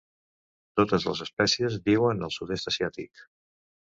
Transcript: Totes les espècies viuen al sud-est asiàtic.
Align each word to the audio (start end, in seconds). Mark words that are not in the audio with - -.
Totes 0.79 1.03
les 1.09 1.19
espècies 1.25 1.75
viuen 1.89 2.23
al 2.29 2.33
sud-est 2.39 2.71
asiàtic. 2.73 3.23